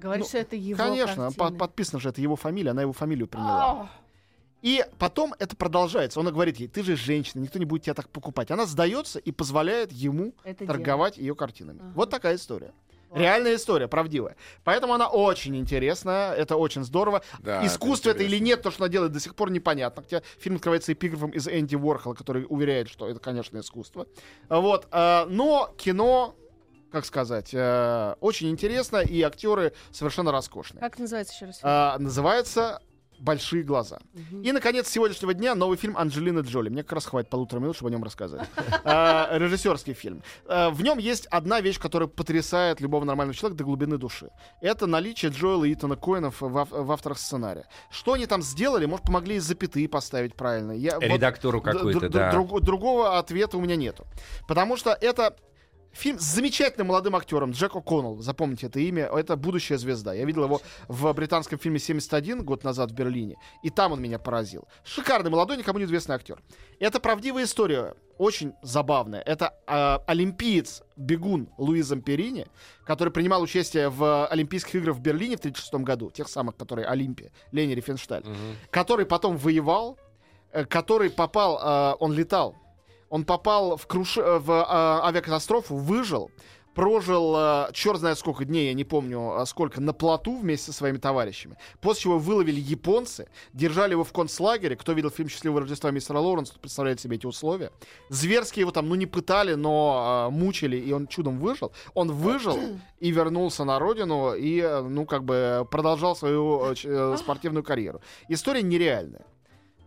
[0.00, 1.58] Говорит, Ну, что это его конечно, по- картины.
[1.58, 3.82] подписано же, это его фамилия, она его фамилию приняла.
[3.82, 3.88] Ах,
[4.62, 6.20] И потом это продолжается.
[6.20, 8.50] Он говорит ей, ты же женщина, никто не будет тебя так покупать.
[8.50, 11.78] Она сдается и позволяет ему это торговать ее картинами.
[11.80, 11.92] Ага.
[11.94, 12.72] Вот такая история.
[13.08, 13.20] Класс.
[13.22, 14.36] Реальная история, правдивая.
[14.62, 17.22] Поэтому она очень интересная, это очень здорово.
[17.40, 18.44] Да, Искусство это, или интересно.
[18.44, 20.02] нет, то, что она делает, до сих пор непонятно.
[20.02, 24.06] Хотя фильм открывается эпиграфом из Энди Уорхола, который уверяет, что это, конечно, искусство.
[24.48, 24.86] Вот.
[24.92, 26.36] а, Но кино,
[26.92, 30.80] как сказать, э, очень интересно, и актеры совершенно роскошные.
[30.80, 31.56] Как называется еще раз?
[31.58, 31.68] фильм?
[31.70, 32.80] А, Называется
[33.18, 33.98] «Большие глаза».
[34.14, 34.40] Мгм.
[34.42, 36.70] И, наконец, с сегодняшнего дня новый фильм Анджелины Джоли.
[36.70, 38.48] Мне как раз хватит полутора минут, чтобы о нем рассказать.
[38.84, 40.22] А, Режиссерский фильм.
[40.48, 44.30] А, В нем есть одна вещь, которая потрясает любого нормального человека до глубины души.
[44.62, 47.66] Это наличие Джоэла и Итана Коэнов в, ав- в авторах сценария.
[47.90, 48.86] Что они там сделали?
[48.86, 50.72] Может, помогли и запятые поставить правильно.
[50.72, 52.32] Редактору д- да.
[52.32, 54.06] друг- другого ответа у меня нету.
[54.48, 55.36] Потому что это
[55.92, 58.20] фильм с замечательным молодым актером Джек О'Коннелл.
[58.20, 59.06] Запомните это имя.
[59.06, 60.14] Это будущая звезда.
[60.14, 63.36] Я видел его в британском фильме «71» год назад в Берлине.
[63.62, 64.66] И там он меня поразил.
[64.84, 66.40] Шикарный молодой, никому неизвестный актер.
[66.78, 67.94] Это правдивая история.
[68.18, 69.22] Очень забавная.
[69.22, 72.46] Это э, олимпиец, бегун Луиза Перини,
[72.84, 77.32] который принимал участие в Олимпийских играх в Берлине в 1936 году, тех самых, которые Олимпия,
[77.50, 78.22] Лени Рифеншталь,
[78.70, 79.98] который потом воевал,
[80.52, 82.56] э, который попал, э, он летал,
[83.10, 84.16] он попал в, круш...
[84.16, 86.30] э, в э, авиакатастрофу, выжил,
[86.74, 90.72] прожил э, черт знает сколько дней, я не помню а сколько, на плоту вместе со
[90.72, 91.56] своими товарищами.
[91.80, 94.76] После чего выловили японцы, держали его в концлагере.
[94.76, 97.72] Кто видел фильм «Счастливого Рождества» мистера Лоуренса, тот представляет себе эти условия.
[98.08, 101.72] Зверски его там, ну, не пытали, но э, мучили, и он чудом выжил.
[101.94, 102.58] Он выжил
[103.00, 108.00] и вернулся на родину, и, ну, как бы продолжал свою э, спортивную карьеру.
[108.28, 109.26] История нереальная.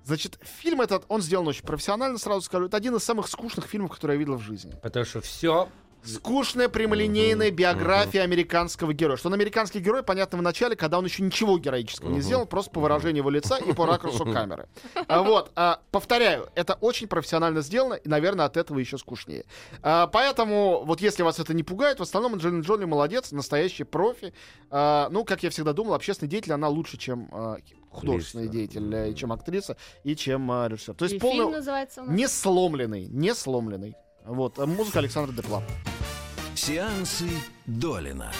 [0.03, 2.65] Значит, фильм этот, он сделан очень профессионально, сразу скажу.
[2.65, 4.75] Это один из самых скучных фильмов, которые я видел в жизни.
[4.81, 5.69] Потому что все
[6.05, 9.15] Скучная прямолинейная биография американского героя.
[9.15, 12.71] Что он американский герой, понятно в начале, когда он еще ничего героического не сделал, просто
[12.71, 14.67] по выражению его лица и по ракурсу камеры.
[15.07, 19.45] А Вот, а, повторяю, это очень профессионально сделано, и, наверное, от этого еще скучнее.
[19.81, 24.33] А, Поэтому, вот если вас это не пугает, в основном Анджелина Джоли молодец, настоящий профи.
[24.69, 27.57] А, Ну, как я всегда думал, общественный деятель, она лучше, чем а,
[27.93, 28.67] художественный Актриса.
[28.79, 30.95] деятель, э, и чем актриса, и чем а, режиссер.
[30.95, 31.37] То есть И полный...
[31.37, 32.15] фильм называется у нас?
[32.15, 33.95] Не сломленный, не сломленный.
[34.25, 35.63] Вот, а музыка Александра Депла.
[36.55, 37.29] Сеансы
[37.65, 38.31] Долина.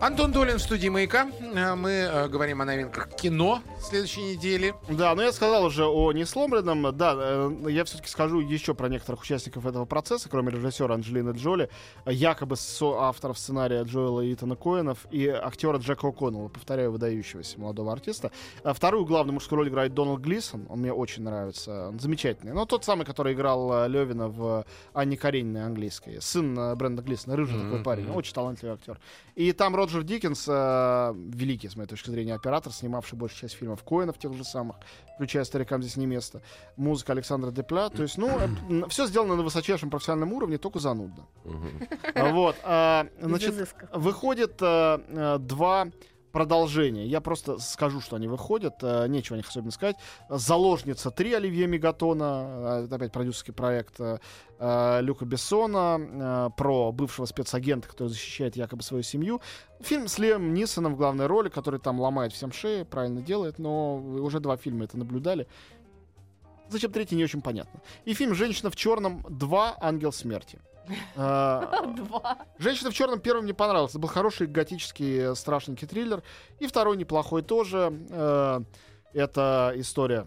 [0.00, 1.28] Антон Долин в студии «Маяка».
[1.40, 4.72] Э, Мы э, говорим о новинках кино следующей недели.
[4.88, 6.96] Да, но я сказал уже о несломленном.
[6.96, 11.68] Да, э, я все-таки скажу еще про некоторых участников этого процесса, кроме режиссера Анджелины Джоли,
[12.06, 18.30] якобы авторов сценария Джоэла Итана Коэнов и актера Джека О'Коннелла, повторяю, выдающегося молодого артиста.
[18.62, 22.52] Вторую главную мужскую роль играет Дональд Глисон, он мне очень нравится, он замечательный.
[22.52, 26.20] Но тот самый, который играл Левина в Анне Карениной английской.
[26.20, 29.00] Сын Бренда Глисона, рыжий такой парень, очень талантливый актер.
[29.34, 33.82] И там Роджер Диккенс, э, великий, с моей точки зрения, оператор, снимавший большую часть фильмов
[33.84, 34.76] Коинов тех же самых,
[35.14, 36.42] включая «Старикам здесь не место».
[36.76, 37.88] Музыка Александра Депля.
[37.88, 38.28] То есть, ну,
[38.90, 41.26] все сделано на высочайшем профессиональном уровне, только занудно.
[42.14, 42.56] Вот.
[42.64, 45.88] а, Значит, выходит э, э, два
[46.38, 47.04] продолжения.
[47.04, 48.74] Я просто скажу, что они выходят.
[48.82, 49.96] э, Нечего о них особенно сказать.
[50.28, 52.86] «Заложница 3» Оливье Мегатона.
[52.88, 59.40] э, опять продюсерский проект э, Люка Бессона про бывшего спецагента, который защищает якобы свою семью.
[59.80, 63.96] Фильм с Лем Нисоном в главной роли, который там ломает всем шеи, правильно делает, но
[63.96, 65.48] уже два фильма это наблюдали.
[66.68, 67.80] Зачем третий, не очень понятно.
[68.04, 69.76] И фильм «Женщина в черном 2.
[69.80, 70.60] Ангел смерти».
[71.16, 71.62] Э,
[71.96, 72.38] Два.
[72.58, 73.92] Женщина в черном первым мне понравился.
[73.92, 76.22] Это был хороший готический э, страшненький триллер.
[76.58, 77.92] И второй неплохой тоже.
[78.10, 78.60] Э,
[79.14, 80.26] Это история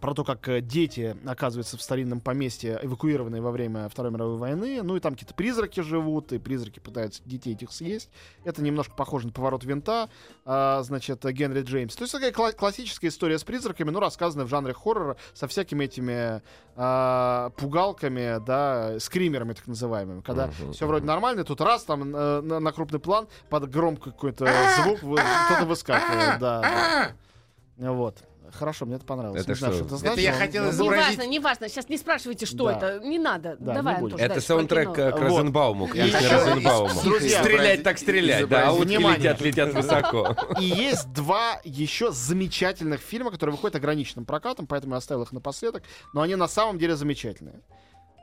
[0.00, 4.82] про то, как э, дети оказываются в старинном поместье, эвакуированные во время Второй мировой войны.
[4.82, 8.10] Ну и там какие-то призраки живут, и призраки пытаются детей этих съесть.
[8.44, 10.08] Это немножко похоже на поворот винта,
[10.44, 11.94] а, значит, Генри Джеймс.
[11.96, 15.84] То есть такая кла- классическая история с призраками, но рассказанная в жанре хоррора со всякими
[15.84, 16.42] этими
[16.76, 20.20] а, пугалками, да, скримерами так называемыми.
[20.20, 24.04] Когда Мгм, все вроде нормально, тут раз там э, на, на крупный план под громкий
[24.10, 24.46] какой-то
[24.82, 26.38] звук вы- кто-то выскакивает.
[26.38, 27.92] Да, да.
[27.92, 28.22] Вот.
[28.52, 29.42] Хорошо, мне это понравилось.
[29.42, 29.84] Это Не знаю, что?
[29.84, 31.68] это Это значит, я но- хотел но- изобразить- Неважно, неважно.
[31.68, 32.76] Сейчас не спрашивайте, что Да.
[32.76, 33.06] это.
[33.06, 33.56] Не надо.
[33.58, 34.04] Да, Давай, не.
[34.04, 35.10] Антош, Это саундтрек к.
[35.18, 37.00] Розенбауму, к И песне еще- Розенбауму.
[37.02, 40.36] Друзья, Стрелять так стрелять, да, а утки летят, летят высоко.
[40.60, 45.82] И есть два еще замечательных фильма, которые выходят ограниченным прокатом, поэтому я оставил их напоследок,
[46.14, 47.60] но они на самом деле замечательные.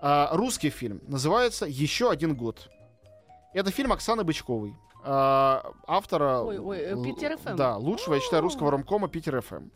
[0.02, 2.70] А, русский фильм называется «Еще один год».
[3.54, 6.42] Это фильм Оксаны Бычковой, а, автора...
[6.42, 7.56] Ой, ой, э, Питер ФМ.
[7.56, 9.70] Да, лучшего, я считаю, русского ромкома «Питер ФМ».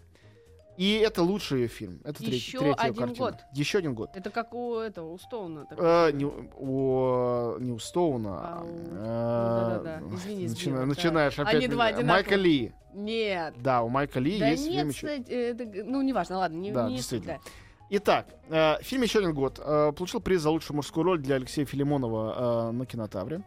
[0.79, 1.99] И это лучший ее фильм.
[2.05, 3.25] Это третий, «Еще третья ее один картина.
[3.25, 3.35] год».
[3.53, 4.09] Еще один год.
[4.15, 5.67] Это как у этого, у Стоуна.
[5.71, 8.39] Э, не, у- у, не у Стоуна.
[8.41, 10.15] А у- э, да-да-да.
[10.15, 10.85] Извини, начина- сбила, да.
[10.85, 11.55] начинаешь опять.
[11.55, 12.09] Они два одинаковых.
[12.11, 12.71] Майка Ли.
[12.93, 13.53] Нет.
[13.61, 15.07] Да, у Майка Ли Да есть нет, фильм еще.
[15.07, 17.39] кстати, это, ну, неважно, ладно, не, Да, не действительно.
[17.43, 17.51] суть,
[17.91, 19.59] Итак, э, фильм еще один год.
[19.61, 23.41] Э, получил приз за лучшую мужскую роль для Алексея Филимонова э, на кинотавре.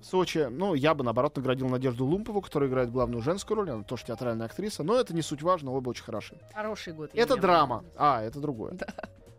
[0.00, 3.82] В Сочи, ну, я бы, наоборот, наградил Надежду Лумпову, которая играет главную женскую роль, она
[3.82, 6.36] тоже театральная актриса, но это не суть важно, оба очень хороши.
[6.40, 6.48] да.
[6.54, 7.10] Хороший год.
[7.14, 7.84] Это драма.
[7.96, 8.76] А, это другое.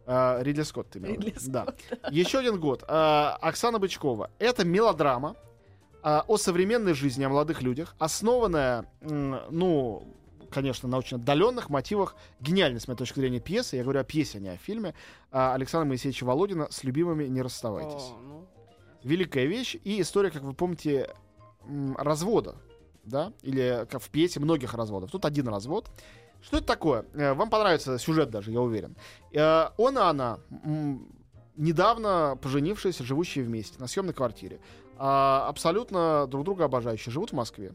[0.06, 1.28] Э, Ридли Скотт ты имела в виду.
[1.28, 1.67] Ридли Да.
[2.10, 2.84] Еще один год.
[2.88, 4.32] Э, Оксана Бычкова.
[4.39, 5.36] Это мелодрама
[6.04, 10.04] э, о современной жизни, о молодых людях, основанная, ну,
[10.50, 13.76] конечно, на очень отдаленных мотивах гениальной, с моей точки зрения, пьесы.
[13.76, 14.95] Я говорю о пьесе, а не о фильме.
[15.32, 18.10] а, Александра Моисеевича Володина «С любимыми не расставайтесь».
[18.10, 18.48] О, ну,
[19.03, 21.13] Великая вещь и история, как вы помните,
[21.97, 22.55] развода,
[23.03, 25.12] да, или как в пьесе многих разводов.
[25.12, 25.89] Тут один развод.
[26.41, 27.05] Что это такое?
[27.13, 28.95] Э, Вам понравится сюжет даже, я уверен.
[29.33, 30.39] Э, Он и она,
[31.55, 34.59] недавно поженившиеся, живущие вместе на съемной квартире,
[34.97, 37.73] а, абсолютно друг друга обожающие, живут в Москве.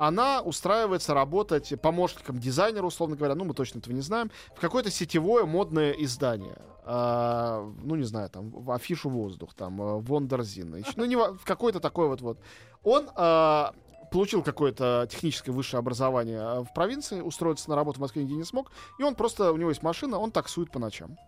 [0.00, 4.90] Она устраивается работать помощником дизайнера, условно говоря, ну мы точно этого не знаем, в какое-то
[4.90, 6.56] сетевое модное издание.
[6.86, 11.80] А, ну не знаю, там в афишу воздух, там э, Вондерзин, ну не в какой-то
[11.80, 12.38] такой вот вот.
[12.82, 13.74] Он а,
[14.10, 18.44] получил какое-то техническое высшее образование а, в провинции, устроиться на работу в Москве нигде не
[18.44, 21.18] смог, и он просто, у него есть машина, он таксует по ночам.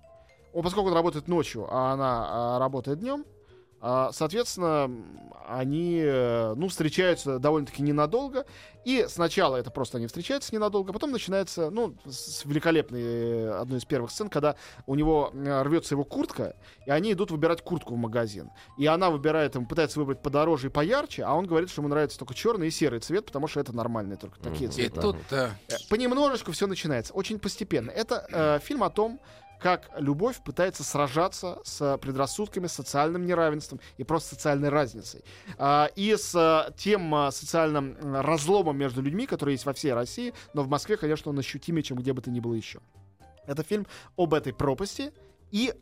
[0.55, 3.27] Он, поскольку он работает ночью, а она а, работает днем,
[4.13, 5.05] соответственно, м,
[5.49, 8.47] они, э, ну, встречаются довольно-таки ненадолго.
[8.85, 13.79] И сначала это просто они встречаются ненадолго, а потом начинается, ну, с великолепной э, одной
[13.79, 17.95] из первых сцен, когда у него э, рвется его куртка, и они идут выбирать куртку
[17.95, 18.51] в магазин.
[18.79, 22.19] И она выбирает, ему пытается выбрать подороже и поярче, а он говорит, что ему нравится
[22.19, 24.79] только черный и серый цвет, потому что это нормальные только такие Мгм.
[24.79, 25.01] И цвета.
[25.01, 25.51] тут Э,
[25.89, 27.91] Понемножечку все начинается, очень постепенно.
[27.91, 29.21] Это э, фильм о том,
[29.63, 35.25] как любовь пытается сражаться с предрассудками, социальным неравенством и просто социальной разницей.
[35.57, 40.35] А, и с э, тем э, социальным разломом между людьми, который есть во всей России,
[40.53, 42.81] но в Москве, конечно, он ощутимее, чем где бы то ни было еще.
[43.47, 45.13] Это фильм об этой пропасти
[45.53, 45.73] и,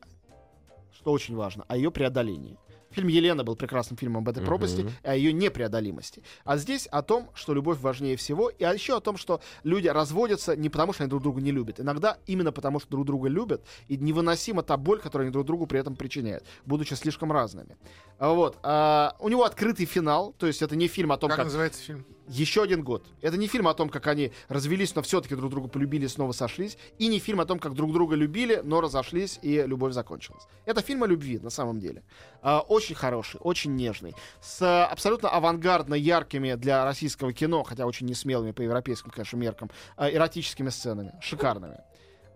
[0.93, 2.59] что очень важно, о ее преодолении.
[2.91, 6.23] Фильм «Елена» был прекрасным фильмом об этой пропасти, и о ее непреодолимости.
[6.45, 10.57] А здесь о том, что любовь важнее всего, и еще о том, что люди разводятся
[10.57, 11.81] не потому, что они друг друга не любят.
[11.81, 15.67] Иногда именно потому, что друг друга любят, и невыносима та боль, которую они друг другу
[15.67, 17.77] при этом причиняют, будучи слишком разными.
[18.19, 18.59] А Вот.
[18.63, 21.83] А, у него открытый финал, то есть это не фильм о том, как как называется
[21.83, 22.05] фильм?
[22.31, 23.07] Еще один год.
[23.21, 26.33] Это не фильм о том, как они развелись, но все-таки друг друга полюбили и снова
[26.33, 26.79] сошлись.
[26.99, 30.45] И не фильм о том, как друг друга любили, но разошлись и любовь закончилась.
[30.65, 32.03] Это фильм о любви, на самом деле.
[32.43, 34.15] А, очень хороший, очень нежный.
[34.41, 40.09] С абсолютно авангардно яркими для российского кино, хотя очень несмелыми по европейским, конечно, меркам, а,
[40.11, 41.13] эротическими сценами.
[41.21, 41.79] Шикарными.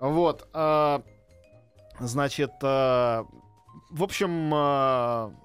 [0.00, 0.48] Вот.
[0.52, 1.02] а,
[2.00, 5.43] значит, в общем,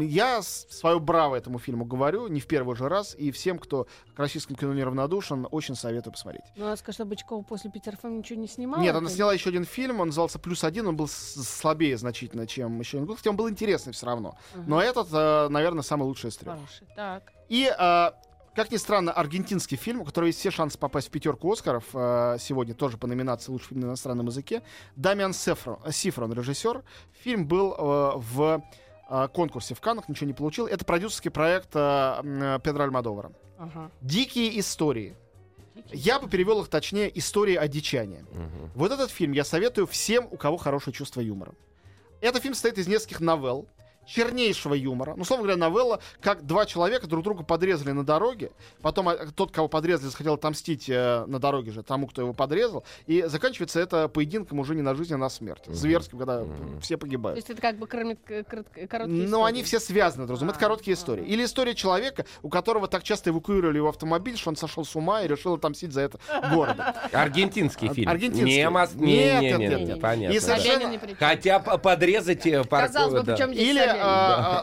[0.00, 4.18] я свое браво этому фильму говорю, не в первый же раз, и всем, кто к
[4.18, 6.44] российскому кино неравнодушен, очень советую посмотреть.
[6.56, 8.80] Ну, она скажет, что Бычкова после Питер ФМ ничего не снимала.
[8.80, 12.78] Нет, она сняла еще один фильм, он назывался «Плюс один», он был слабее значительно, чем
[12.78, 14.36] еще один год, хотя он был интересный все равно.
[14.54, 14.64] Ага.
[14.66, 16.56] Но этот, э, наверное, самый лучший из трех.
[16.56, 16.86] Хороший.
[16.96, 17.32] Так.
[17.48, 18.10] И, э,
[18.54, 22.36] как ни странно, аргентинский фильм, у которого есть все шансы попасть в пятерку Оскаров э,
[22.40, 24.62] сегодня, тоже по номинации «Лучший фильм на иностранном языке»,
[24.96, 26.82] Дамиан Сефрон, Сифрон, режиссер.
[27.22, 27.74] Фильм был
[28.16, 28.62] в
[29.32, 30.66] конкурсе в Каннах, ничего не получил.
[30.66, 33.32] Это продюсерский проект э, э, Педро Альмадовара.
[33.58, 33.90] Ага.
[34.00, 35.16] «Дикие истории».
[35.92, 38.24] Я бы перевел их точнее «Истории одичания».
[38.32, 38.70] Мгм.
[38.74, 41.54] Вот этот фильм я советую всем, у кого хорошее чувство юмора.
[42.20, 43.66] Этот фильм состоит из нескольких новелл.
[44.08, 45.14] Чернейшего юмора.
[45.16, 48.50] Ну, условно говоря, новелла, как два человека друг друга подрезали на дороге,
[48.82, 52.84] потом а, тот, кого подрезали, захотел отомстить э, на дороге же тому, кто его подрезал,
[53.06, 55.64] и заканчивается это поединком уже не на жизнь, а на смерть.
[55.66, 56.44] Зверским, когда
[56.80, 57.36] все То погибают.
[57.36, 59.78] есть это как бы кроме коротко- короткие Но они истории.
[59.78, 60.48] все связаны с другом.
[60.48, 60.96] Это А, короткие а.
[60.98, 61.24] истории.
[61.24, 65.22] Или история человека, у которого так часто эвакуировали его автомобиль, что он сошел с ума
[65.22, 66.18] и решил отомстить за это
[66.52, 66.82] городу.
[67.12, 68.08] Аргентинский А- фильм.
[68.08, 68.56] аргентинский.
[68.56, 68.90] Не, мос...
[68.94, 69.14] Нет, не,
[69.48, 70.00] нет, не, нет, не, нет.
[70.00, 70.34] понятно.
[70.34, 70.98] И совершенно-.
[71.18, 73.34] Хотя подрезать э, Казалось бы, да.
[73.34, 73.97] причем здесь Или а, а,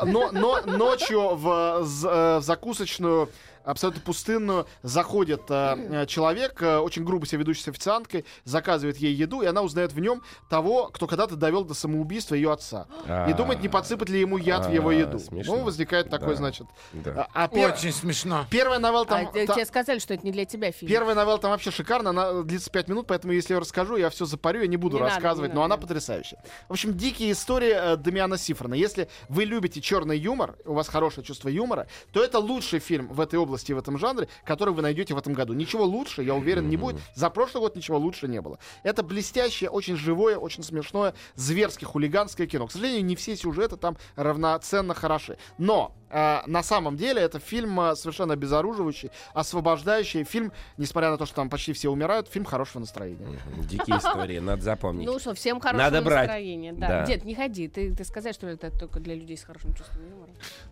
[0.05, 3.29] но, но ночью в, э, в закусочную
[3.65, 9.13] абсолютно пустынную заходит а, э, человек, э, очень грубо себя ведущий с официанткой, заказывает ей
[9.13, 12.87] еду, и она узнает в нем того, кто когда-то довел до самоубийства ее отца.
[13.05, 15.19] И А, думает, не подсыпать ли ему яд в его а, еду.
[15.31, 16.67] Ну, возникает такой, значит.
[16.93, 17.27] да.
[17.33, 18.45] А, Очень смешно.
[18.49, 19.27] первая новелла там...
[19.27, 20.89] А, те- та- тебе сказали, что это не для тебя фильм.
[20.89, 24.25] Первая новелла там вообще шикарна, она длится 5 минут, поэтому если я расскажу, я все
[24.25, 26.39] запарю, я не буду рассказывать, но она потрясающая.
[26.69, 28.73] В общем, дикие истории э, Дамиана Сифрона.
[28.75, 33.19] Если вы любите черный юмор, у вас хорошее чувство юмора, то это лучший фильм в
[33.21, 35.53] этой области, в этом жанре, который вы найдете в этом году.
[35.53, 37.01] Ничего лучше, я уверен, не будет.
[37.13, 38.59] За прошлый год ничего лучше не было.
[38.83, 42.67] Это блестящее, очень живое, очень смешное, зверски хулиганское кино.
[42.67, 45.37] К сожалению, не все сюжеты там равноценно хороши.
[45.57, 51.25] Но э, на самом деле это фильм э, совершенно обезоруживающий, освобождающий фильм, несмотря на то,
[51.25, 53.39] что там почти все умирают, фильм хорошего настроения.
[53.69, 55.05] Дикие истории, надо запомнить.
[55.05, 56.27] Ну что, всем хорошего Надо брать.
[56.27, 56.73] настроения.
[56.73, 56.87] Да.
[56.87, 57.05] Да.
[57.05, 57.67] Дед, не ходи.
[57.67, 60.24] Ты, ты сказать, что это только для людей с хорошим чувством юмора?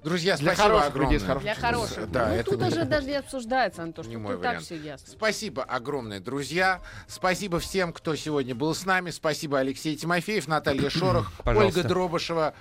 [0.03, 1.11] Друзья, Для спасибо хороших огромное.
[1.13, 2.11] людей с хорошим Для хороших.
[2.11, 4.05] Да, ну, это тут не- уже даже не обсуждается, Антош.
[4.07, 5.11] не тут так все ясно.
[5.11, 6.81] Спасибо огромное, друзья.
[7.07, 9.11] Спасибо всем, кто сегодня был с нами.
[9.11, 11.79] Спасибо Алексей Тимофеев, Наталья Шорох, Пожалуйста.
[11.79, 12.53] Ольга Дробышева,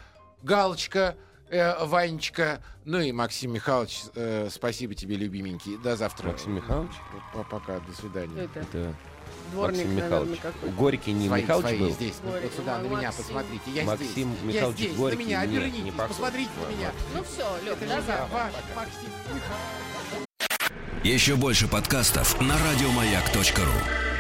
[0.43, 1.17] Галочка,
[1.51, 4.03] э, Ванечка, ну и Максим Михайлович.
[4.15, 5.77] э, спасибо тебе, любименький.
[5.79, 6.29] До завтра.
[6.29, 6.93] Максим Михайлович?
[7.51, 8.45] Пока, до свидания.
[8.45, 8.95] Это Это
[9.53, 10.41] дворник, Максим наверное, Михайлович.
[10.41, 10.71] какой.
[10.71, 11.91] Горький не Свои, Михайлович свои был?
[11.91, 12.15] здесь.
[12.23, 13.25] Ну, Горький, вот сюда, на мой меня Максим.
[13.25, 13.63] посмотрите.
[13.75, 14.27] Я Максим здесь.
[14.27, 14.97] Я Михайлович здесь.
[14.97, 15.17] Горький.
[15.17, 16.09] На меня Нет, не обернитесь, похож.
[16.09, 16.91] посмотрите на меня.
[17.15, 18.29] Ну все, Лёх, Это я, завтра.
[18.33, 21.05] ваш Максим Михайлович.
[21.05, 24.12] Еще больше подкастов на радиомаяк.ру.